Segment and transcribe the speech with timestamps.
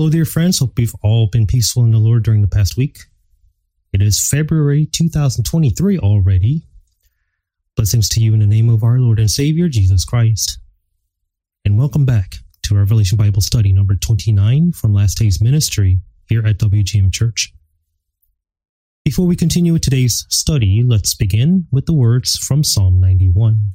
[0.00, 0.60] Hello, dear friends.
[0.60, 3.00] Hope you've all been peaceful in the Lord during the past week.
[3.92, 6.62] It is February 2023 already.
[7.76, 10.58] Blessings to you in the name of our Lord and Savior, Jesus Christ.
[11.66, 16.56] And welcome back to Revelation Bible Study number 29 from Last Days Ministry here at
[16.56, 17.52] WGM Church.
[19.04, 23.74] Before we continue with today's study, let's begin with the words from Psalm 91.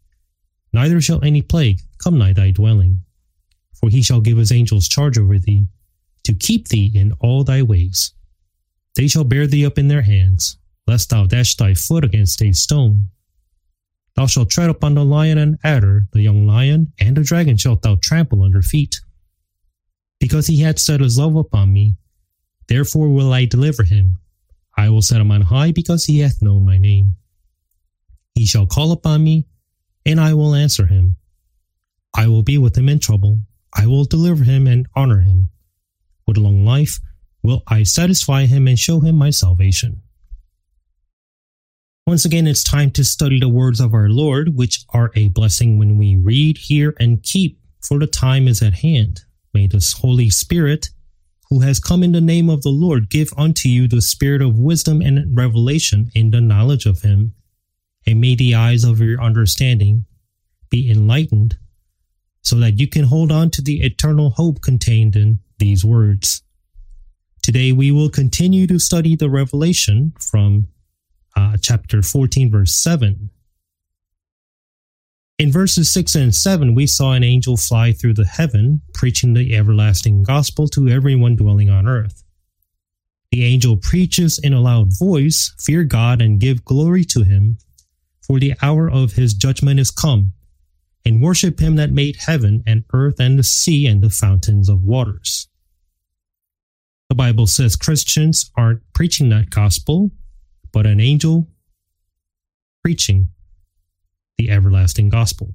[0.73, 3.03] neither shall any plague come nigh thy dwelling.
[3.79, 5.67] For he shall give his angels charge over thee,
[6.23, 8.13] to keep thee in all thy ways.
[8.95, 12.51] They shall bear thee up in their hands, lest thou dash thy foot against a
[12.51, 13.07] stone.
[14.15, 17.81] Thou shalt tread upon the lion and adder, the young lion, and the dragon shalt
[17.81, 18.99] thou trample under feet.
[20.19, 21.95] Because he hath set his love upon me,
[22.67, 24.17] therefore will I deliver him.
[24.77, 27.15] I will set him on high because he hath known my name.
[28.35, 29.47] He shall call upon me,
[30.05, 31.17] and I will answer him.
[32.13, 33.39] I will be with him in trouble.
[33.73, 35.49] I will deliver him and honor him.
[36.27, 36.99] With long life
[37.43, 40.01] will I satisfy him and show him my salvation.
[42.07, 45.77] Once again, it's time to study the words of our Lord, which are a blessing
[45.77, 49.21] when we read, hear, and keep, for the time is at hand.
[49.53, 50.89] May the Holy Spirit,
[51.49, 54.57] who has come in the name of the Lord, give unto you the spirit of
[54.57, 57.33] wisdom and revelation in the knowledge of him
[58.05, 60.05] and may the eyes of your understanding
[60.69, 61.57] be enlightened
[62.41, 66.41] so that you can hold on to the eternal hope contained in these words.
[67.43, 70.67] Today we will continue to study the revelation from
[71.35, 73.29] uh, chapter 14, verse 7.
[75.39, 79.55] In verses 6 and 7, we saw an angel fly through the heaven, preaching the
[79.55, 82.23] everlasting gospel to everyone dwelling on earth.
[83.31, 87.57] The angel preaches in a loud voice, Fear God and give glory to him,
[88.31, 90.31] for the hour of his judgment is come,
[91.03, 94.85] and worship him that made heaven and earth and the sea and the fountains of
[94.85, 95.49] waters.
[97.09, 100.11] The Bible says Christians aren't preaching that gospel,
[100.71, 101.49] but an angel
[102.81, 103.27] preaching
[104.37, 105.53] the everlasting gospel.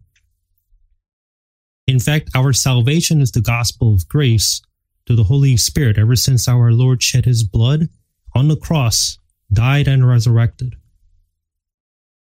[1.87, 4.61] In fact, our salvation is the gospel of grace
[5.07, 7.89] to the Holy Spirit ever since our Lord shed his blood
[8.35, 9.17] on the cross,
[9.51, 10.77] died, and resurrected.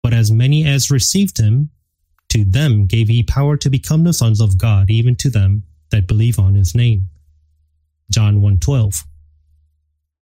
[0.03, 1.69] But as many as received him,
[2.29, 6.07] to them gave he power to become the sons of God, even to them that
[6.07, 7.09] believe on his name.
[8.09, 9.06] John 1:12.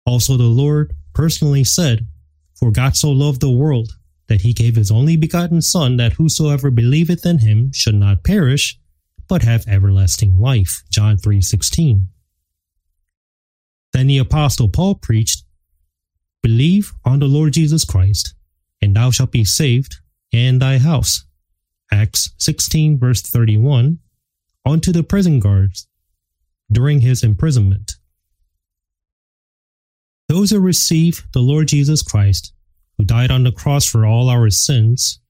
[0.05, 2.07] Also the Lord personally said,
[2.55, 3.97] For God so loved the world
[4.27, 8.79] that he gave his only begotten Son, that whosoever believeth in him should not perish,
[9.27, 10.83] but have everlasting life.
[10.89, 12.07] John 3:16.
[13.93, 15.43] Then the apostle Paul preached,
[16.41, 18.33] Believe on the Lord Jesus Christ,
[18.83, 19.95] and thou shalt be saved
[20.33, 21.23] and thy house.
[21.89, 23.99] Acts 16, verse 31,
[24.65, 25.87] unto the prison guards
[26.69, 27.93] during his imprisonment.
[30.27, 32.51] Those who receive the Lord Jesus Christ,
[32.97, 35.21] who died on the cross for all our sins,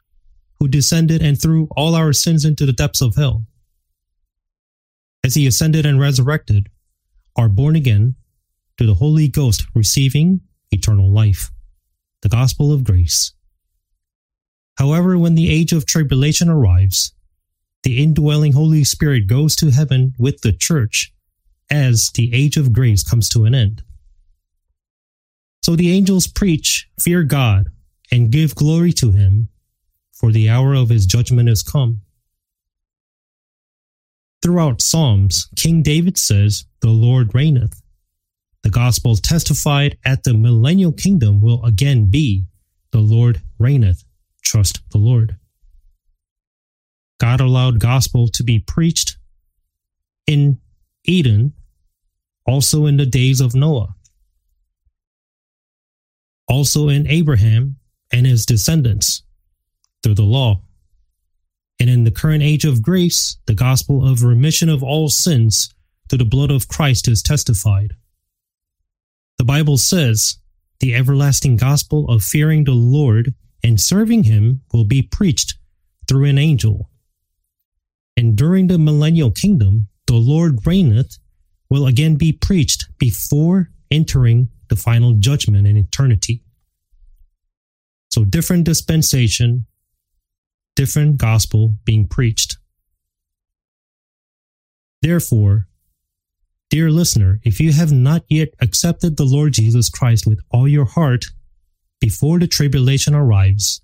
[0.60, 3.46] who descended and threw all our sins into the depths of hell,
[5.24, 6.70] as he ascended and resurrected,
[7.36, 8.16] are born again
[8.78, 10.42] to the Holy Ghost, receiving
[10.72, 11.52] eternal life,
[12.22, 13.34] the gospel of grace.
[14.78, 17.14] However, when the age of tribulation arrives,
[17.84, 21.14] the indwelling Holy Spirit goes to heaven with the church
[21.70, 23.84] as the age of grace comes to an end.
[25.62, 27.70] So the angels preach, Fear God,
[28.12, 29.50] and give glory to him,
[30.12, 32.02] for the hour of his judgment is come.
[34.42, 37.82] Throughout Psalms, King David says, The Lord reigneth.
[38.64, 42.46] The Gospels testified at the millennial kingdom will again be,
[42.92, 44.04] The Lord reigneth
[44.44, 45.38] trust the Lord.
[47.20, 49.18] God allowed gospel to be preached
[50.28, 50.60] in
[51.06, 51.54] Eden,
[52.46, 53.96] also in the days of Noah,
[56.48, 57.78] also in Abraham
[58.12, 59.24] and his descendants
[60.02, 60.62] through the law.
[61.80, 65.74] And in the current age of grace, the gospel of remission of all sins
[66.10, 67.96] through the blood of Christ is testified.
[69.38, 70.38] The Bible says,
[70.80, 75.56] the everlasting gospel of fearing the Lord and serving him will be preached
[76.08, 76.90] through an angel.
[78.18, 81.18] And during the millennial kingdom, the Lord reigneth
[81.70, 86.44] will again be preached before entering the final judgment in eternity.
[88.10, 89.66] So different dispensation,
[90.76, 92.58] different gospel being preached.
[95.02, 95.68] Therefore,
[96.70, 100.86] dear listener, if you have not yet accepted the Lord Jesus Christ with all your
[100.86, 101.26] heart
[102.04, 103.80] before the tribulation arrives,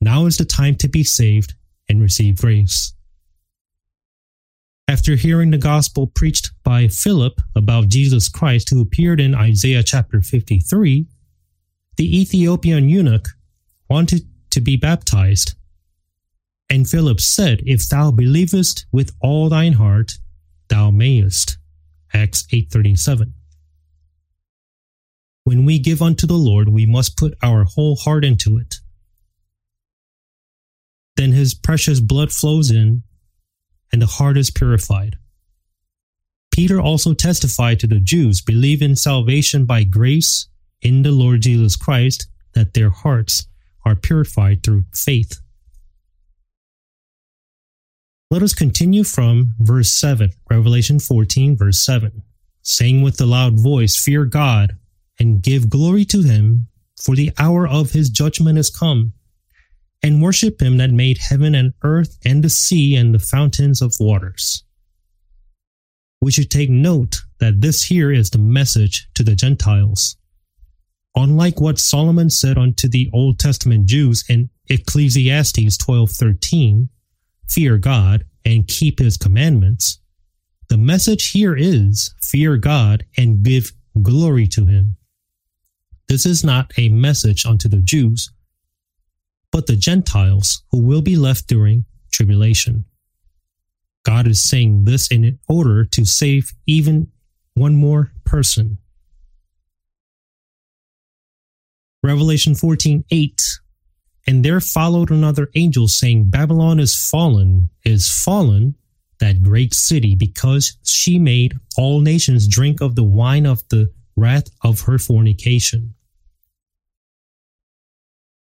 [0.00, 1.54] now is the time to be saved
[1.88, 2.92] and receive grace.
[4.88, 10.20] After hearing the gospel preached by Philip about Jesus Christ, who appeared in Isaiah chapter
[10.20, 11.06] 53,
[11.96, 13.28] the Ethiopian eunuch
[13.88, 15.54] wanted to be baptized.
[16.68, 20.18] And Philip said, If thou believest with all thine heart,
[20.66, 21.58] thou mayest.
[22.12, 23.34] Acts 8:37.
[25.46, 28.80] When we give unto the Lord, we must put our whole heart into it.
[31.14, 33.04] Then his precious blood flows in,
[33.92, 35.14] and the heart is purified.
[36.50, 40.48] Peter also testified to the Jews, believe in salvation by grace
[40.82, 43.46] in the Lord Jesus Christ, that their hearts
[43.84, 45.38] are purified through faith.
[48.32, 52.24] Let us continue from verse 7, Revelation 14, verse 7,
[52.62, 54.76] saying with a loud voice, Fear God
[55.18, 56.68] and give glory to him,
[57.00, 59.12] for the hour of his judgment is come,
[60.02, 63.94] and worship him that made heaven and earth and the sea and the fountains of
[63.98, 64.64] waters.
[66.20, 70.16] We should take note that this here is the message to the Gentiles.
[71.14, 76.88] Unlike what Solomon said unto the Old Testament Jews in Ecclesiastes 12:13,
[77.48, 79.98] fear God and keep his commandments,
[80.68, 83.72] the message here is fear God and give
[84.02, 84.96] glory to him.
[86.08, 88.30] This is not a message unto the Jews,
[89.50, 92.84] but the Gentiles who will be left during tribulation.
[94.04, 97.08] God is saying this in order to save even
[97.54, 98.78] one more person.
[102.04, 103.42] Revelation 14 8.
[104.28, 108.76] And there followed another angel saying, Babylon is fallen, is fallen,
[109.18, 114.48] that great city, because she made all nations drink of the wine of the wrath
[114.62, 115.95] of her fornication.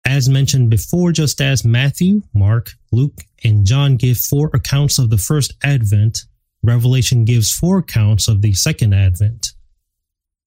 [0.07, 5.19] As mentioned before, just as Matthew, Mark, Luke, and John give four accounts of the
[5.19, 6.21] first advent,
[6.63, 9.49] Revelation gives four accounts of the second advent.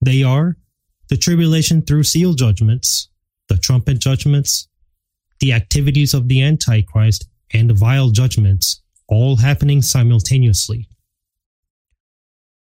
[0.00, 0.56] They are
[1.10, 3.10] the tribulation through seal judgments,
[3.48, 4.66] the trumpet judgments,
[5.40, 10.88] the activities of the Antichrist, and the vial judgments, all happening simultaneously.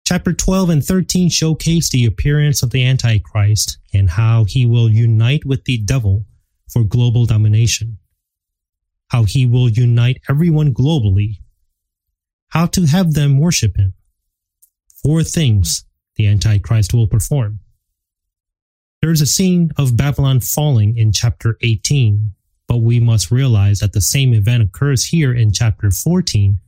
[0.06, 5.46] Chapter 12 and 13 showcase the appearance of the Antichrist and how he will unite
[5.46, 6.26] with the devil
[6.72, 7.98] for global domination,
[9.10, 11.40] how he will unite everyone globally,
[12.50, 13.94] how to have them worship him.
[15.04, 15.86] Four things
[16.16, 17.60] the Antichrist will perform.
[19.02, 22.34] There's a scene of Babylon falling in chapter 18,
[22.68, 26.60] but we must realize that the same event occurs here in chapter 14,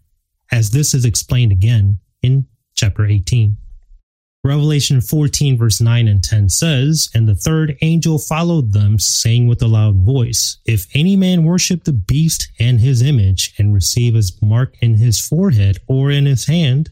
[0.52, 3.58] as this is explained again in chapter 18.
[4.44, 9.62] Revelation 14, verse 9 and 10 says, And the third angel followed them, saying with
[9.62, 14.42] a loud voice, If any man worship the beast and his image, and receive his
[14.42, 16.90] mark in his forehead or in his hand,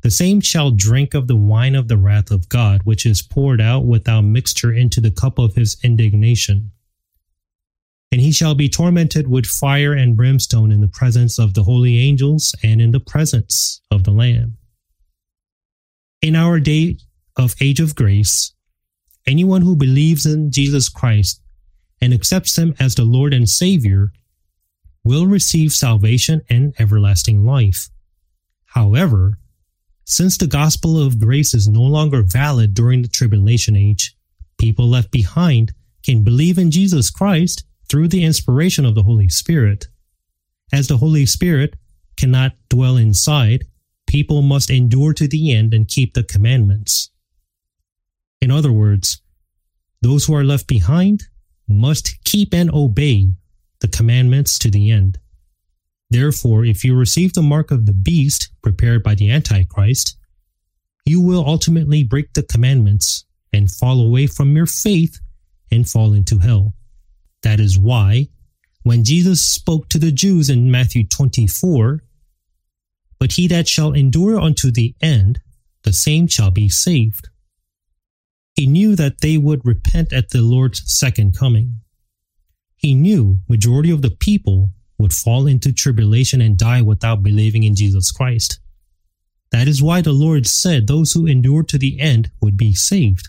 [0.00, 3.60] the same shall drink of the wine of the wrath of God, which is poured
[3.60, 6.70] out without mixture into the cup of his indignation.
[8.10, 11.98] And he shall be tormented with fire and brimstone in the presence of the holy
[11.98, 14.56] angels and in the presence of the Lamb.
[16.26, 16.98] In our day
[17.36, 18.52] of age of grace,
[19.28, 21.40] anyone who believes in Jesus Christ
[22.00, 24.10] and accepts him as the Lord and Savior
[25.04, 27.90] will receive salvation and everlasting life.
[28.64, 29.38] However,
[30.04, 34.16] since the gospel of grace is no longer valid during the tribulation age,
[34.58, 39.86] people left behind can believe in Jesus Christ through the inspiration of the Holy Spirit.
[40.72, 41.76] As the Holy Spirit
[42.16, 43.68] cannot dwell inside,
[44.16, 47.10] people must endure to the end and keep the commandments.
[48.40, 49.20] In other words,
[50.00, 51.24] those who are left behind
[51.68, 53.28] must keep and obey
[53.82, 55.18] the commandments to the end.
[56.08, 60.16] Therefore, if you receive the mark of the beast prepared by the Antichrist,
[61.04, 65.20] you will ultimately break the commandments and fall away from your faith
[65.70, 66.72] and fall into hell.
[67.42, 68.28] That is why,
[68.82, 72.00] when Jesus spoke to the Jews in Matthew 24,
[73.18, 75.40] but he that shall endure unto the end,
[75.82, 77.28] the same shall be saved.
[78.54, 81.80] He knew that they would repent at the Lord's second coming.
[82.76, 87.74] He knew majority of the people would fall into tribulation and die without believing in
[87.74, 88.60] Jesus Christ.
[89.52, 93.28] That is why the Lord said those who endure to the end would be saved.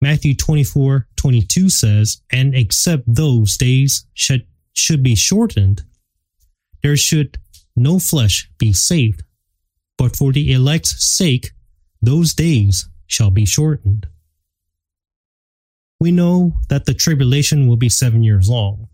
[0.00, 5.82] Matthew 24, 22 says, And except those days should, should be shortened,
[6.82, 7.38] there should
[7.78, 9.22] no flesh be saved.
[9.96, 11.52] But for the elect's sake,
[12.00, 14.06] those days shall be shortened.
[16.00, 18.88] We know that the tribulation will be seven years long,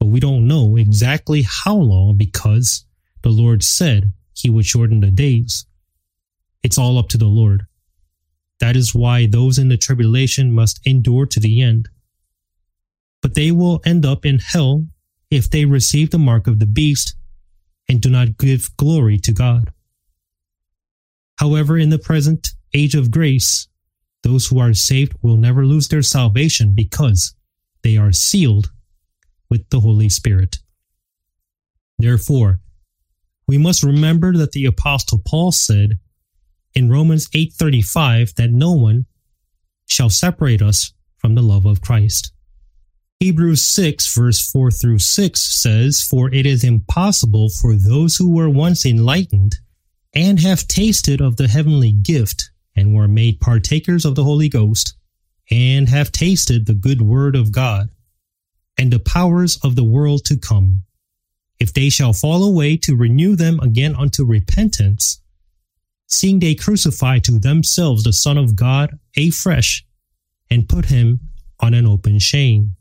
[0.00, 2.84] but we don't know exactly how long because
[3.22, 5.66] the Lord said he would shorten the days.
[6.64, 7.66] It's all up to the Lord.
[8.58, 11.88] That is why those in the tribulation must endure to the end.
[13.22, 14.86] But they will end up in hell
[15.30, 17.14] if they receive the mark of the beast
[17.88, 19.72] and do not give glory to God.
[21.38, 23.68] However, in the present age of grace,
[24.22, 27.34] those who are saved will never lose their salvation because
[27.82, 28.70] they are sealed
[29.50, 30.58] with the Holy Spirit.
[31.98, 32.60] Therefore,
[33.46, 35.98] we must remember that the apostle Paul said
[36.74, 39.06] in Romans 8:35 that no one
[39.86, 42.32] shall separate us from the love of Christ.
[43.20, 48.50] Hebrews 6 verse 4 through 6 says, For it is impossible for those who were
[48.50, 49.56] once enlightened
[50.14, 54.96] and have tasted of the heavenly gift and were made partakers of the Holy Ghost
[55.50, 57.90] and have tasted the good word of God
[58.78, 60.82] and the powers of the world to come.
[61.60, 65.20] If they shall fall away to renew them again unto repentance,
[66.06, 69.84] seeing they crucify to themselves the Son of God afresh
[70.50, 71.20] and put him
[71.60, 72.76] on an open shame.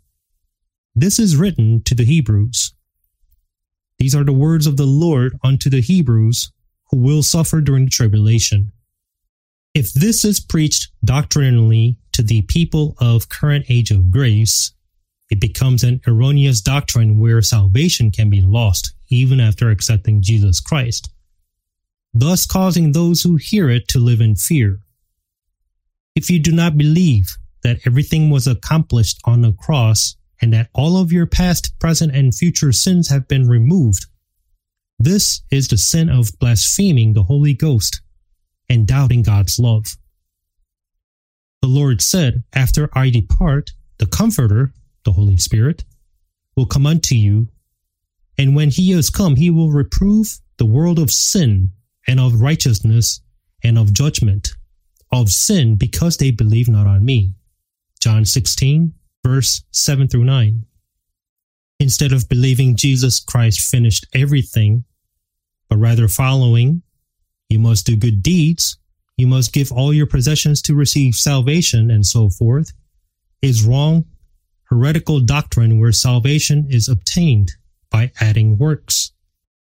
[0.95, 2.73] This is written to the Hebrews.
[3.97, 6.51] These are the words of the Lord unto the Hebrews
[6.91, 8.71] who will suffer during the tribulation.
[9.73, 14.71] If this is preached doctrinally to the people of current age of grace,
[15.31, 21.09] it becomes an erroneous doctrine where salvation can be lost even after accepting Jesus Christ,
[22.13, 24.79] thus causing those who hear it to live in fear.
[26.15, 30.97] If you do not believe that everything was accomplished on the cross and that all
[30.97, 34.07] of your past, present, and future sins have been removed,
[35.00, 38.01] this is the sin of blaspheming the Holy Ghost
[38.67, 39.95] and doubting God's love.
[41.62, 44.73] The Lord said, After I depart, the Comforter,
[45.05, 45.85] the Holy Spirit,
[46.57, 47.47] will come unto you,
[48.38, 51.71] and when he is come, he will reprove the world of sin
[52.05, 53.21] and of righteousness
[53.63, 54.50] and of judgment,
[55.09, 57.33] of sin because they believe not on me.
[58.01, 58.93] John 16,
[59.25, 60.65] verse 7 through 9.
[61.80, 64.86] Instead of believing Jesus Christ finished everything,
[65.70, 66.84] but rather following
[67.50, 68.77] you must do good deeds.
[69.15, 72.72] You must give all your possessions to receive salvation and so forth
[73.44, 74.06] is wrong,
[74.63, 77.51] heretical doctrine where salvation is obtained
[77.92, 79.12] by adding works.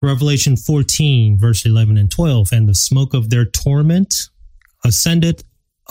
[0.00, 4.14] Revelation 14, verse 11 and 12, and the smoke of their torment
[4.84, 5.42] ascended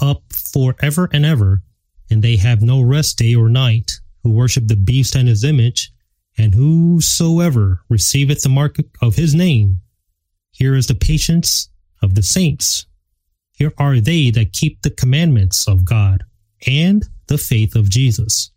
[0.01, 1.63] up forever and ever,
[2.09, 3.91] and they have no rest day or night,
[4.23, 5.91] who worship the beast and his image,
[6.37, 9.79] and whosoever receiveth the mark of his name.
[10.51, 11.69] Here is the patience
[12.01, 12.85] of the saints.
[13.53, 16.23] Here are they that keep the commandments of God
[16.65, 18.51] and the faith of Jesus.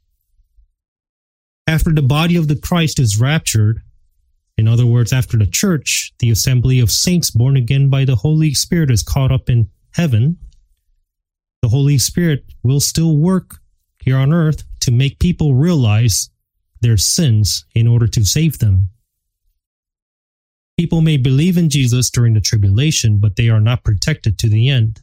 [1.66, 3.80] After the body of the Christ is raptured,
[4.56, 8.54] in other words, after the church, the assembly of saints born again by the Holy
[8.54, 10.38] Spirit is caught up in heaven,
[11.66, 13.56] the Holy Spirit will still work
[14.00, 16.30] here on earth to make people realize
[16.80, 18.88] their sins in order to save them.
[20.78, 24.68] People may believe in Jesus during the tribulation, but they are not protected to the
[24.68, 25.00] end.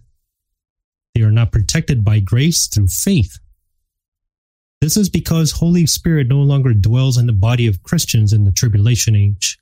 [1.14, 3.40] They are not protected by grace through faith.
[4.80, 8.54] This is because Holy Spirit no longer dwells in the body of Christians in the
[8.54, 9.60] tribulation age.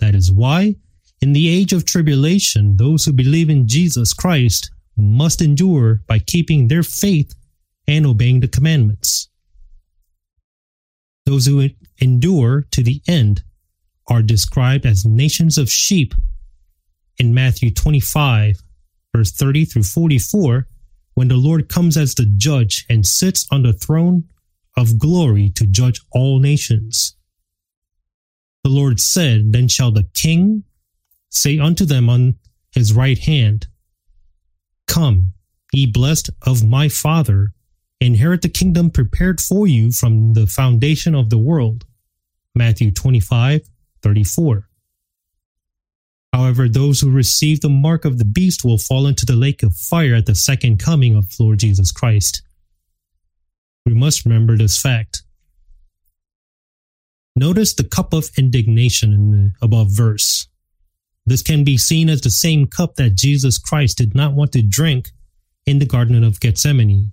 [0.00, 0.74] That is why,
[1.22, 6.68] in the age of tribulation, those who believe in Jesus Christ must endure by keeping
[6.68, 7.34] their faith
[7.86, 9.28] and obeying the commandments.
[11.24, 11.68] Those who
[12.00, 13.42] endure to the end
[14.08, 16.14] are described as nations of sheep
[17.18, 18.56] in Matthew 25,
[19.14, 20.68] verse 30 through 44,
[21.14, 24.24] when the Lord comes as the judge and sits on the throne
[24.76, 27.16] of glory to judge all nations.
[28.62, 30.64] The Lord said, Then shall the king
[31.30, 32.36] say unto them on
[32.72, 33.66] his right hand,
[34.86, 35.32] Come,
[35.72, 37.52] ye blessed of my Father,
[38.00, 41.84] inherit the kingdom prepared for you from the foundation of the world.
[42.54, 43.62] Matthew 25,
[44.02, 44.68] 34.
[46.32, 49.74] However, those who receive the mark of the beast will fall into the lake of
[49.74, 52.42] fire at the second coming of Lord Jesus Christ.
[53.86, 55.22] We must remember this fact.
[57.36, 60.48] Notice the cup of indignation in the above verse.
[61.26, 64.62] This can be seen as the same cup that Jesus Christ did not want to
[64.62, 65.10] drink
[65.66, 67.10] in the Garden of Gethsemane.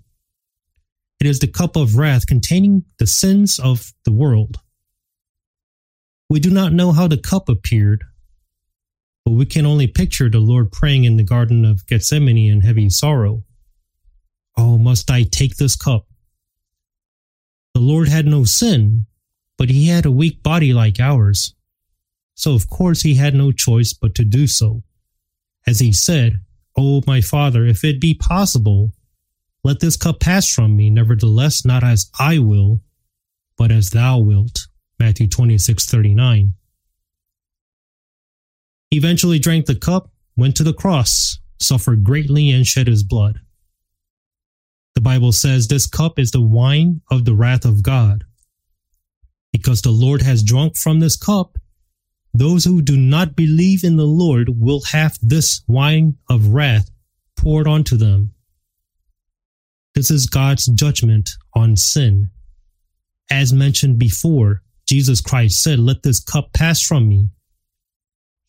[1.19, 4.57] It is the cup of wrath containing the sins of the world.
[6.29, 8.03] We do not know how the cup appeared,
[9.25, 12.89] but we can only picture the Lord praying in the Garden of Gethsemane in heavy
[12.89, 13.43] sorrow.
[14.55, 16.05] Oh, must I take this cup?
[17.73, 19.07] The Lord had no sin,
[19.57, 21.55] but he had a weak body like ours.
[22.43, 24.83] So of course he had no choice but to do so.
[25.65, 26.41] As he said,
[26.77, 28.91] O my Father, if it be possible,
[29.63, 32.81] let this cup pass from me, nevertheless not as I will,
[33.57, 34.67] but as thou wilt.
[34.99, 36.53] Matthew 26, 39.
[38.91, 43.39] He eventually drank the cup, went to the cross, suffered greatly, and shed his blood.
[44.95, 48.25] The Bible says this cup is the wine of the wrath of God.
[49.53, 51.57] Because the Lord has drunk from this cup,
[52.33, 56.89] those who do not believe in the Lord will have this wine of wrath
[57.37, 58.33] poured onto them.
[59.93, 62.29] This is God's judgment on sin.
[63.29, 67.29] As mentioned before, Jesus Christ said, Let this cup pass from me.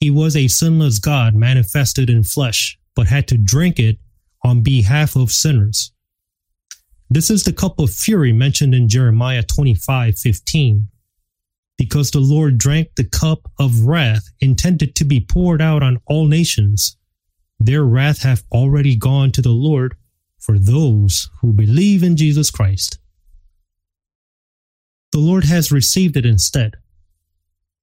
[0.01, 3.99] He was a sinless God manifested in flesh, but had to drink it
[4.43, 5.93] on behalf of sinners.
[7.11, 10.89] This is the cup of fury mentioned in Jeremiah 25 15
[11.77, 16.27] because the Lord drank the cup of wrath intended to be poured out on all
[16.27, 16.97] nations.
[17.59, 19.97] Their wrath hath already gone to the Lord
[20.39, 22.99] for those who believe in Jesus Christ.
[25.13, 26.75] The Lord has received it instead.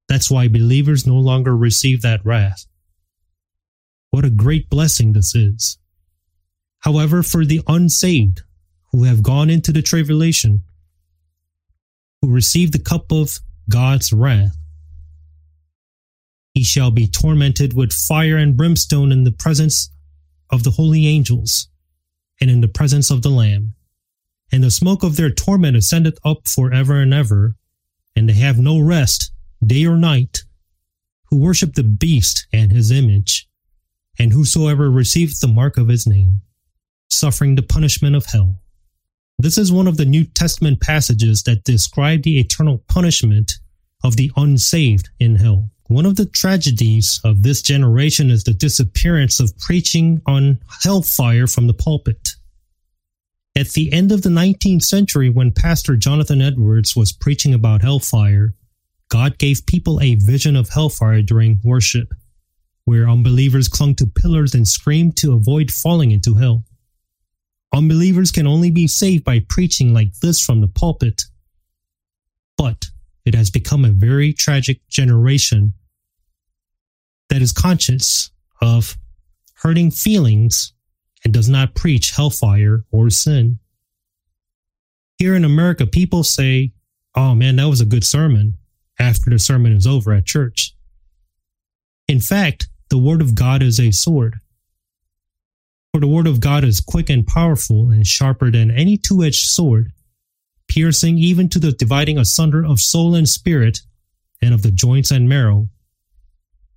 [0.07, 2.65] That's why believers no longer receive that wrath.
[4.10, 5.77] What a great blessing this is.
[6.80, 8.41] However, for the unsaved
[8.91, 10.63] who have gone into the tribulation,
[12.21, 14.58] who receive the cup of God's wrath.
[16.54, 19.89] He shall be tormented with fire and brimstone in the presence
[20.50, 21.69] of the holy angels
[22.41, 23.74] and in the presence of the Lamb.
[24.52, 27.56] And the smoke of their torment ascendeth up for ever and ever,
[28.15, 29.32] and they have no rest
[29.65, 30.43] day or night,
[31.26, 33.47] who worship the beast and his image,
[34.19, 36.41] and whosoever receiveth the mark of his name,
[37.10, 38.62] suffering the punishment of hell.
[39.41, 43.54] This is one of the New Testament passages that describe the eternal punishment
[44.04, 45.71] of the unsaved in hell.
[45.88, 51.65] One of the tragedies of this generation is the disappearance of preaching on hellfire from
[51.65, 52.30] the pulpit.
[53.56, 58.54] At the end of the 19th century, when Pastor Jonathan Edwards was preaching about hellfire,
[59.10, 62.13] God gave people a vision of hellfire during worship,
[62.86, 66.63] where unbelievers clung to pillars and screamed to avoid falling into hell.
[67.73, 71.23] Unbelievers can only be saved by preaching like this from the pulpit.
[72.57, 72.86] But
[73.25, 75.73] it has become a very tragic generation
[77.29, 78.29] that is conscious
[78.62, 78.97] of
[79.55, 80.73] hurting feelings
[81.23, 83.60] and does not preach hellfire or sin.
[85.17, 86.73] Here in America, people say,
[87.15, 88.57] Oh man, that was a good sermon
[88.99, 90.75] after the sermon is over at church.
[92.07, 94.39] In fact, the word of God is a sword.
[95.93, 99.47] For the word of God is quick and powerful and sharper than any two edged
[99.47, 99.91] sword,
[100.69, 103.80] piercing even to the dividing asunder of soul and spirit,
[104.41, 105.67] and of the joints and marrow,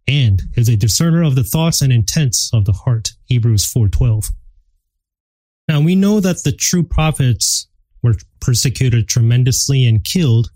[0.08, 3.12] and is a discerner of the thoughts and intents of the heart.
[3.26, 4.32] Hebrews 4:12.
[5.68, 7.68] Now we know that the true prophets
[8.02, 10.50] were persecuted tremendously and killed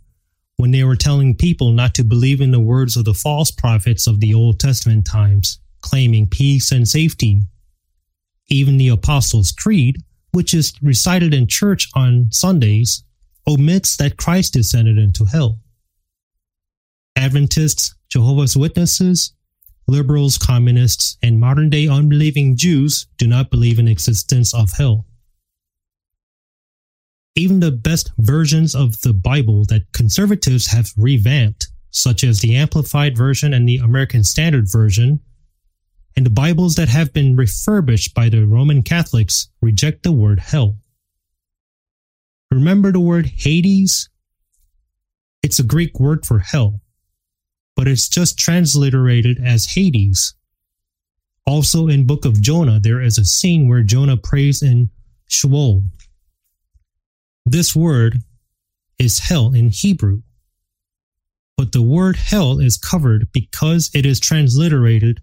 [0.56, 4.08] when they were telling people not to believe in the words of the false prophets
[4.08, 7.42] of the Old Testament times, claiming peace and safety
[8.48, 13.04] even the Apostles' Creed, which is recited in church on Sundays,
[13.46, 15.60] omits that Christ descended into hell.
[17.16, 19.32] Adventists, Jehovah's Witnesses,
[19.86, 25.06] liberals, communists, and modern day unbelieving Jews do not believe in existence of hell.
[27.34, 33.16] Even the best versions of the Bible that conservatives have revamped, such as the Amplified
[33.16, 35.20] Version and the American Standard Version,
[36.16, 40.78] and the Bibles that have been refurbished by the Roman Catholics reject the word hell.
[42.50, 44.08] Remember the word Hades?
[45.42, 46.80] It's a Greek word for hell,
[47.76, 50.34] but it's just transliterated as Hades.
[51.46, 54.90] Also in Book of Jonah, there is a scene where Jonah prays in
[55.28, 55.82] Sheol.
[57.46, 58.22] This word
[58.98, 60.22] is hell in Hebrew.
[61.56, 65.20] But the word hell is covered because it is transliterated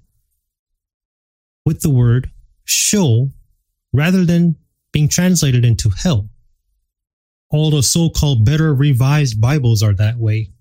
[1.65, 2.31] with the word
[2.63, 3.31] Sheol
[3.93, 4.55] rather than
[4.91, 6.29] being translated into hell.
[7.49, 10.51] All the so called better revised Bibles are that way.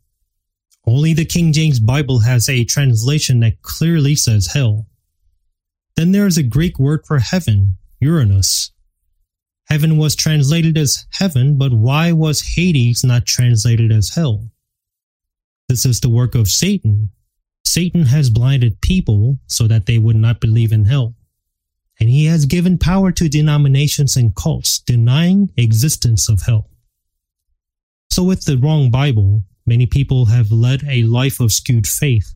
[0.86, 4.86] Only the King James Bible has a translation that clearly says hell.
[5.96, 8.72] Then there is a Greek word for heaven, Uranus.
[9.66, 14.50] Heaven was translated as heaven, but why was Hades not translated as hell?
[15.68, 17.10] This is the work of Satan.
[17.64, 21.14] Satan has blinded people so that they would not believe in hell.
[22.00, 26.70] And he has given power to denominations and cults denying existence of hell.
[28.11, 32.35] So with the wrong Bible, Many people have led a life of skewed faith.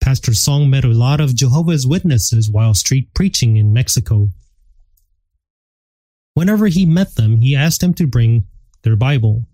[0.00, 4.28] Pastor Song met a lot of Jehovah's Witnesses while street preaching in Mexico.
[6.34, 8.46] Whenever he met them, he asked them to bring
[8.82, 9.44] their Bible.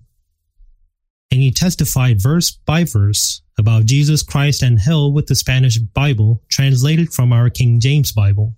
[1.31, 6.43] And he testified verse by verse about Jesus Christ and hell with the Spanish Bible
[6.49, 8.57] translated from our King James Bible.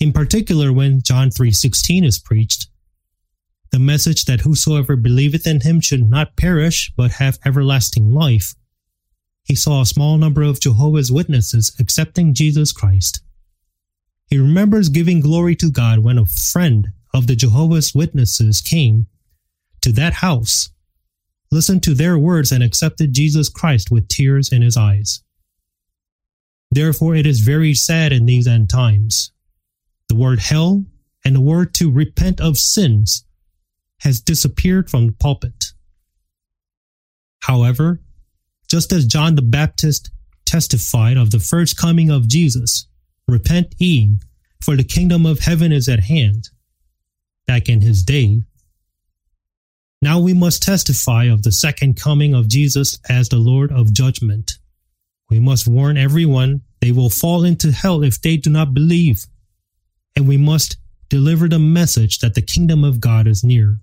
[0.00, 2.68] In particular, when John 3:16 is preached,
[3.70, 8.54] the message that whosoever believeth in him should not perish, but have everlasting life,
[9.44, 13.20] he saw a small number of Jehovah's Witnesses accepting Jesus Christ.
[14.28, 19.06] He remembers giving glory to God when a friend of the Jehovah's Witnesses came
[19.82, 20.70] to that house,
[21.54, 25.22] listened to their words, and accepted Jesus Christ with tears in his eyes.
[26.70, 29.30] Therefore, it is very sad in these end times.
[30.08, 30.84] The word hell
[31.24, 33.24] and the word to repent of sins
[34.00, 35.66] has disappeared from the pulpit.
[37.42, 38.00] However,
[38.68, 40.10] just as John the Baptist
[40.44, 42.88] testified of the first coming of Jesus,
[43.28, 44.18] repent ye,
[44.60, 46.48] for the kingdom of heaven is at hand,
[47.46, 48.42] back in his day.
[50.04, 54.58] Now we must testify of the second coming of Jesus as the Lord of judgment.
[55.30, 59.24] We must warn everyone they will fall into hell if they do not believe.
[60.14, 60.76] And we must
[61.08, 63.78] deliver the message that the kingdom of God is near.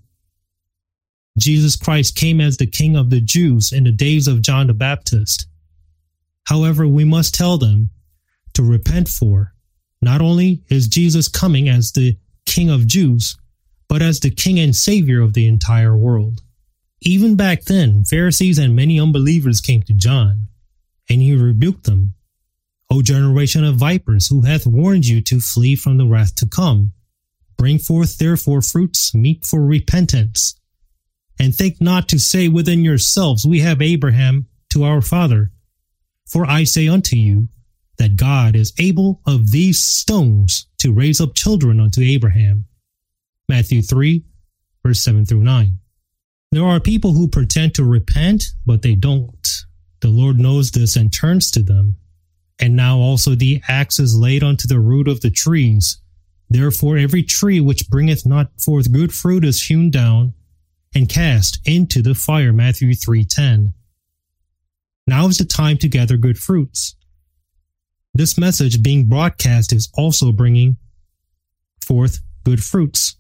[1.40, 4.76] Jesus Christ came as the King of the Jews in the days of John the
[4.76, 5.48] Baptist.
[6.46, 7.90] However, we must tell them
[8.54, 9.56] to repent for
[10.04, 13.40] not only is Jesus coming as the King of Jews,
[13.92, 16.44] but as the King and Savior of the entire world.
[17.02, 20.48] Even back then, Pharisees and many unbelievers came to John,
[21.10, 22.14] and he rebuked them.
[22.90, 26.94] O generation of vipers, who hath warned you to flee from the wrath to come?
[27.58, 30.58] Bring forth therefore fruits meet for repentance
[31.38, 35.52] and think not to say within yourselves, We have Abraham to our father.
[36.26, 37.50] For I say unto you,
[37.98, 42.68] that God is able of these stones to raise up children unto Abraham.
[43.52, 44.24] Matthew 3,
[44.82, 45.78] verse 7 through 9.
[46.54, 49.46] There are people who pretend to repent, but they don't.
[50.00, 51.98] The Lord knows this and turns to them.
[52.60, 56.00] And now also the axe is laid unto the root of the trees.
[56.50, 60.34] Therefore every tree which bringeth not forth good fruit is hewn down
[60.96, 62.54] and cast into the fire.
[62.54, 63.74] Matthew 3:10.
[65.06, 66.96] Now is the time to gather good fruits.
[68.14, 70.78] This message being broadcast is also bringing
[71.82, 73.18] forth good fruits.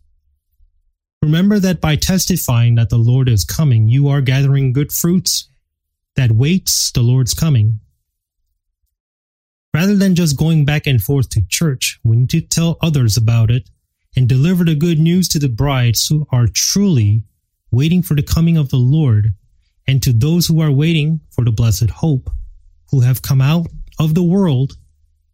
[1.21, 5.47] Remember that by testifying that the Lord is coming, you are gathering good fruits
[6.15, 7.79] that waits the Lord's coming.
[9.73, 13.51] Rather than just going back and forth to church, we need to tell others about
[13.51, 13.69] it
[14.15, 17.23] and deliver the good news to the brides who are truly
[17.71, 19.33] waiting for the coming of the Lord,
[19.87, 22.29] and to those who are waiting for the blessed hope,
[22.89, 23.67] who have come out
[23.99, 24.73] of the world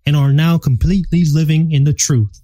[0.06, 2.42] and are now completely living in the truth.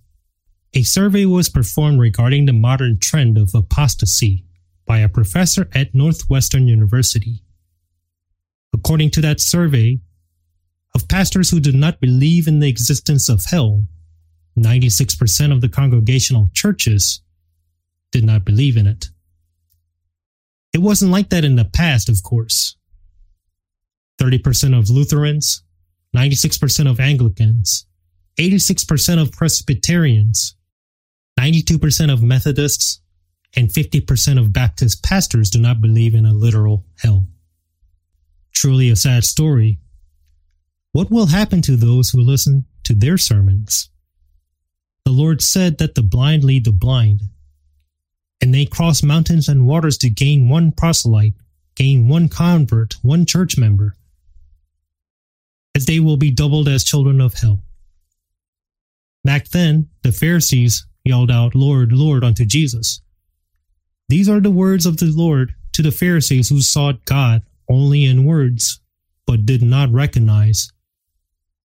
[0.76, 4.44] A survey was performed regarding the modern trend of apostasy
[4.88, 7.44] by a professor at Northwestern University.
[8.74, 10.00] According to that survey,
[10.96, 13.84] of pastors who did not believe in the existence of hell,
[14.58, 17.22] 96% of the congregational churches
[18.12, 19.10] did not believe in it.
[20.74, 22.78] It wasn't like that in the past, of course.
[24.20, 25.64] 30% of Lutherans,
[26.16, 27.86] 96% of Anglicans,
[28.40, 30.56] 86% of Presbyterians,
[31.40, 33.02] 92% of Methodists,
[33.56, 37.28] and 50% of Baptist pastors do not believe in a literal hell.
[38.52, 39.80] Truly a sad story.
[40.92, 43.90] What will happen to those who listen to their sermons?
[45.06, 47.22] The Lord said that the blind lead the blind,
[48.42, 51.34] and they cross mountains and waters to gain one proselyte,
[51.76, 53.96] gain one convert, one church member,
[55.76, 57.64] as they will be doubled as children of hell.
[59.24, 63.02] Back then, the Pharisees yelled out, Lord, Lord, unto Jesus,
[64.10, 68.26] These are the words of the Lord to the Pharisees who sought God only in
[68.26, 68.80] words,
[69.26, 70.72] but did not recognize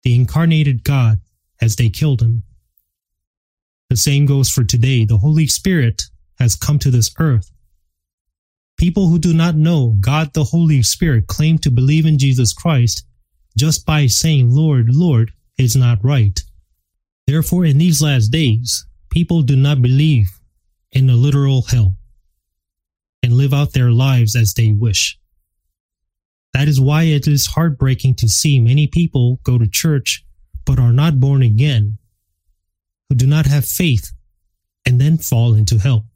[0.02, 1.20] the incarnated God
[1.60, 2.44] as they killed him.
[3.90, 5.04] The same goes for today.
[5.04, 6.02] The Holy Spirit
[6.38, 7.50] has come to this earth.
[8.76, 13.06] People who do not know God the Holy Spirit claim to believe in Jesus Christ
[13.56, 16.38] just by saying, Lord, Lord, is not right.
[17.26, 20.28] Therefore, in these last days, people do not believe
[20.92, 21.96] in a literal hell
[23.22, 25.18] and live out their lives as they wish.
[26.52, 30.24] That is why it is heartbreaking to see many people go to church
[30.64, 31.98] but are not born again,
[33.08, 34.12] who do not have faith,
[34.84, 36.06] and then fall into hell.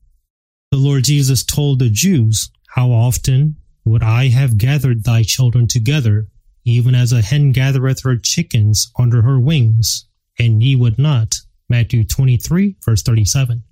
[0.70, 6.29] The Lord Jesus told the Jews, How often would I have gathered thy children together,
[6.64, 10.07] even as a hen gathereth her chickens under her wings,
[10.38, 11.37] and ye would not.
[11.70, 13.62] Matthew 23, verse 37.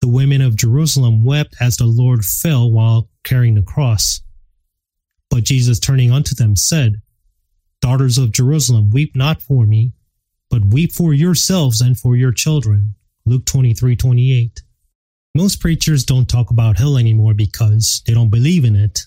[0.00, 4.20] The women of Jerusalem wept as the Lord fell while carrying the cross.
[5.30, 7.00] But Jesus turning unto them said,
[7.80, 9.92] Daughters of Jerusalem, weep not for me,
[10.50, 12.96] but weep for yourselves and for your children.
[13.24, 14.62] Luke 23 28.
[15.36, 19.02] Most preachers don't talk about hell anymore because they don't believe in it.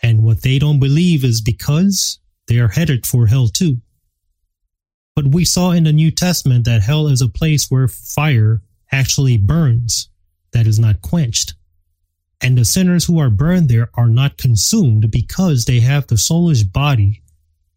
[0.00, 3.78] And what they don't believe is because they are headed for hell too.
[5.14, 9.36] But we saw in the New Testament that hell is a place where fire actually
[9.36, 10.08] burns,
[10.52, 11.54] that is not quenched.
[12.40, 16.70] And the sinners who are burned there are not consumed because they have the soulish
[16.70, 17.22] body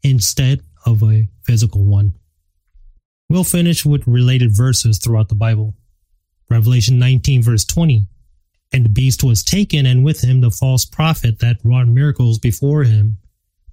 [0.03, 2.13] instead of a physical one.
[3.29, 5.75] We'll finish with related verses throughout the Bible.
[6.49, 8.07] Revelation 19, verse 20.
[8.73, 12.83] And the beast was taken, and with him the false prophet that wrought miracles before
[12.83, 13.17] him,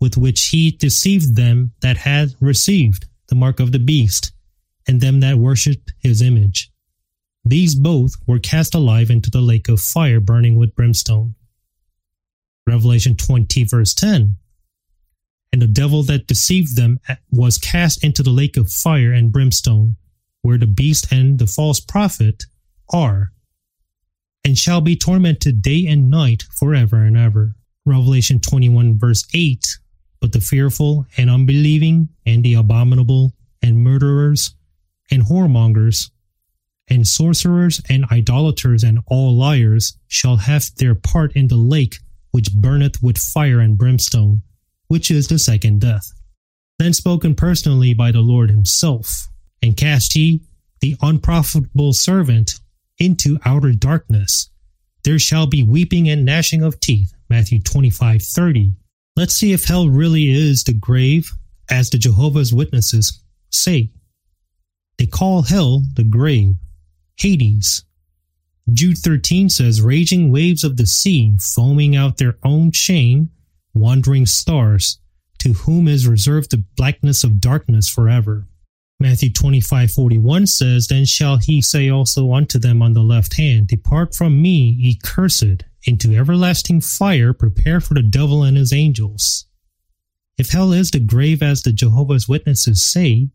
[0.01, 4.33] with which he deceived them that had received the mark of the beast,
[4.87, 6.71] and them that worshipped his image.
[7.45, 11.35] These both were cast alive into the lake of fire burning with brimstone.
[12.67, 14.37] Revelation 20, verse 10.
[15.53, 16.99] And the devil that deceived them
[17.31, 19.97] was cast into the lake of fire and brimstone,
[20.43, 22.45] where the beast and the false prophet
[22.93, 23.31] are,
[24.45, 27.55] and shall be tormented day and night forever and ever.
[27.87, 29.79] Revelation 21, verse 8
[30.21, 34.55] but the fearful and unbelieving and the abominable and murderers
[35.11, 36.11] and whoremongers
[36.89, 41.97] and sorcerers and idolaters and all liars shall have their part in the lake
[42.31, 44.43] which burneth with fire and brimstone,
[44.89, 46.13] which is the second death.
[46.79, 49.29] Then spoken personally by the Lord himself,
[49.63, 50.43] and cast ye
[50.81, 52.61] the unprofitable servant
[52.99, 54.51] into outer darkness.
[55.05, 57.15] There shall be weeping and gnashing of teeth.
[57.31, 58.73] Matthew 25 30.
[59.17, 61.31] Let's see if hell really is the grave,
[61.71, 63.93] as the Jehovah's Witnesses say.
[64.99, 66.55] They call hell the grave,
[67.17, 67.85] Hades.
[68.73, 73.31] Jude 13 says, Raging waves of the sea, foaming out their own shame,
[73.73, 74.99] wandering stars,
[75.39, 78.49] to whom is reserved the blackness of darkness forever.
[78.99, 83.69] Matthew 25 41 says, Then shall he say also unto them on the left hand,
[83.69, 89.47] Depart from me, ye cursed, into everlasting fire prepared for the devil and his angels.
[90.37, 93.29] If hell is the grave as the Jehovah's Witnesses say,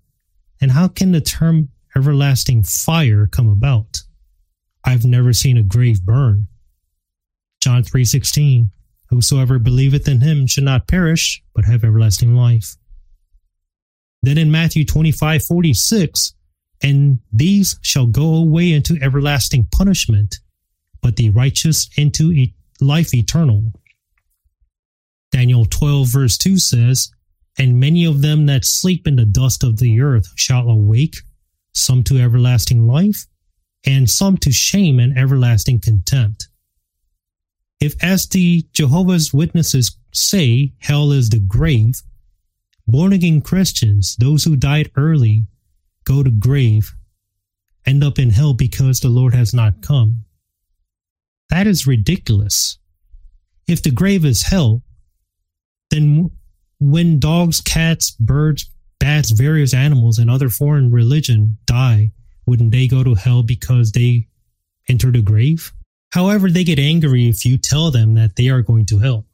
[0.60, 4.00] then how can the term everlasting fire come about?
[4.84, 6.48] I've never seen a grave burn.
[7.62, 8.72] John 3:16
[9.10, 12.78] Whosoever believeth in him should not perish but have everlasting life.
[14.22, 16.34] Then in Matthew 25:46
[16.82, 20.40] and these shall go away into everlasting punishment
[21.02, 23.72] but the righteous into e- life eternal.
[25.32, 27.12] Daniel 12, verse 2 says,
[27.58, 31.18] And many of them that sleep in the dust of the earth shall awake,
[31.74, 33.26] some to everlasting life,
[33.86, 36.48] and some to shame and everlasting contempt.
[37.80, 42.02] If, as the Jehovah's Witnesses say, hell is the grave,
[42.88, 45.46] born again Christians, those who died early,
[46.04, 46.94] go to grave,
[47.86, 50.26] end up in hell because the Lord has not come.
[51.50, 52.78] That is ridiculous.
[53.68, 54.84] If the grave is hell,
[55.90, 56.32] then
[56.80, 62.12] when dogs, cats, birds, bats, various animals, and other foreign religion die,
[62.46, 64.28] wouldn't they go to hell because they
[64.88, 65.72] enter the grave?
[66.12, 69.26] However, they get angry if you tell them that they are going to hell.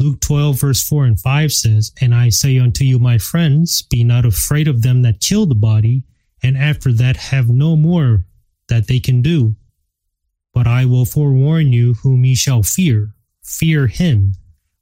[0.00, 4.02] Luke 12, verse 4 and 5 says, And I say unto you, my friends, be
[4.02, 6.04] not afraid of them that kill the body,
[6.42, 8.24] and after that have no more
[8.68, 9.56] that they can do.
[10.52, 13.14] But I will forewarn you whom ye shall fear.
[13.42, 14.34] Fear him,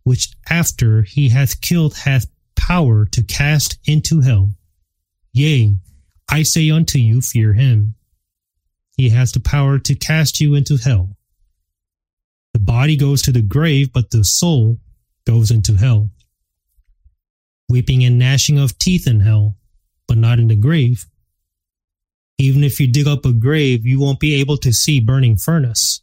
[0.02, 2.26] which after he hath killed hath
[2.56, 4.54] power to cast into hell.
[5.32, 5.76] Yea,
[6.28, 7.94] I say unto you, fear him.
[8.96, 11.16] He has the power to cast you into hell.
[12.52, 14.80] The body goes to the grave, but the soul
[15.26, 16.10] goes into hell.
[17.68, 19.56] Weeping and gnashing of teeth in hell,
[20.06, 21.06] but not in the grave.
[22.38, 26.02] Even if you dig up a grave, you won't be able to see burning furnace.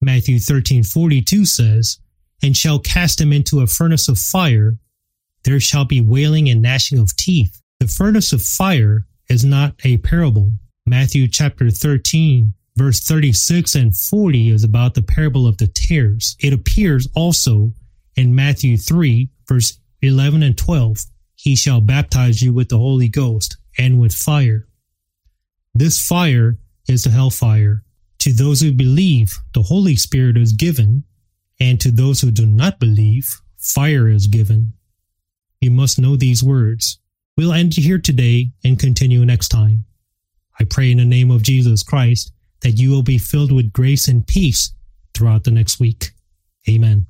[0.00, 1.98] Matthew 13:42 says,
[2.40, 4.78] "And shall cast him into a furnace of fire,
[5.44, 9.96] there shall be wailing and gnashing of teeth." The furnace of fire is not a
[9.98, 10.54] parable.
[10.86, 16.36] Matthew chapter 13 verse 36 and 40 is about the parable of the tares.
[16.40, 17.74] It appears also
[18.16, 21.06] in Matthew 3 verse 11 and 12.
[21.34, 24.68] He shall baptize you with the Holy Ghost and with fire.
[25.74, 26.58] This fire
[26.88, 27.82] is the hellfire.
[28.20, 31.04] To those who believe, the Holy Spirit is given,
[31.58, 34.74] and to those who do not believe, fire is given.
[35.60, 36.98] You must know these words.
[37.36, 39.84] We'll end here today and continue next time.
[40.60, 44.06] I pray in the name of Jesus Christ that you will be filled with grace
[44.08, 44.72] and peace
[45.14, 46.10] throughout the next week.
[46.68, 47.06] Amen.